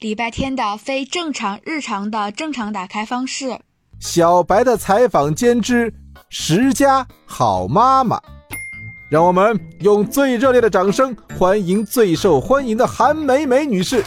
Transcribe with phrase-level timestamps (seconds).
[0.00, 3.58] 礼拜天的非正常日常的正常打开方式。
[3.98, 5.92] 小白的采访间之
[6.28, 8.20] 十佳好妈妈，
[9.10, 14.04] 让我们用最热烈的掌声欢迎最受欢迎的韩梅梅女士。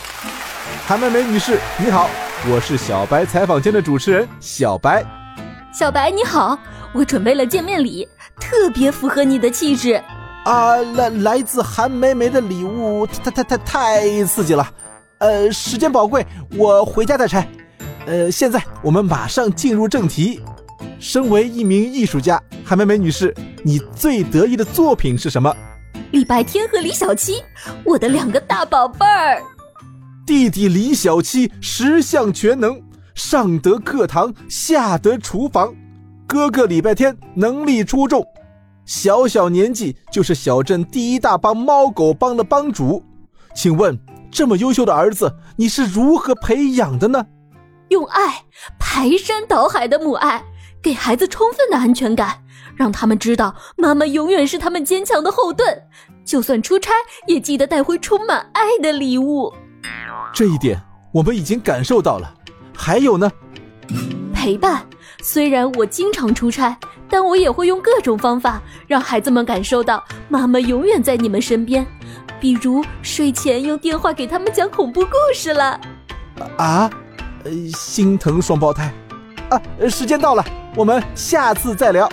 [0.87, 2.09] 韩梅梅女士，你好，
[2.49, 5.03] 我是小白采访间的主持人小白。
[5.73, 6.57] 小白你好，
[6.93, 8.07] 我准备了见面礼，
[8.39, 10.01] 特别符合你的气质。
[10.45, 14.65] 啊，来来自韩梅梅的礼物，太太太太刺激了。
[15.21, 16.25] 呃，时间宝贵，
[16.57, 17.47] 我回家再拆。
[18.07, 20.41] 呃，现在我们马上进入正题。
[20.99, 23.31] 身为一名艺术家，韩梅梅女士，
[23.63, 25.55] 你最得意的作品是什么？
[26.11, 27.43] 礼拜天和李小七，
[27.85, 29.39] 我的两个大宝贝儿。
[30.25, 32.81] 弟弟李小七十项全能，
[33.13, 35.71] 上得课堂，下得厨房。
[36.25, 38.25] 哥哥礼拜天能力出众，
[38.87, 43.03] 小小年纪就是小镇第一大帮猫狗帮的帮主。
[43.53, 43.99] 请问，
[44.31, 47.25] 这么优秀的儿子，你是如何培养的呢？
[47.89, 48.45] 用爱
[48.79, 50.41] 排山倒海的母爱，
[50.81, 52.41] 给孩子充分的安全感，
[52.75, 55.67] 让他们知道妈妈永远是他们坚强的后盾。
[56.23, 56.93] 就算出差，
[57.27, 59.53] 也记得带回充满爱的礼物。
[60.33, 62.33] 这一点我们已经感受到了。
[62.73, 63.29] 还有呢？
[64.33, 64.81] 陪伴。
[65.21, 66.75] 虽然我经常出差，
[67.11, 71.85] 但我也会用各种方法让孩子们感受到妈妈永远在你们身边。
[72.39, 75.79] 比如睡前用电话给他们讲恐怖故事了。
[76.57, 76.89] 啊？
[77.43, 78.93] 呃，心疼双胞胎，
[79.49, 79.59] 啊，
[79.89, 80.45] 时间到了，
[80.75, 82.07] 我们下次再聊。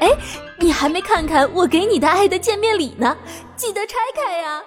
[0.00, 0.10] 哎，
[0.58, 3.16] 你还没看看我给你的爱的见面礼呢，
[3.56, 4.60] 记得拆开呀。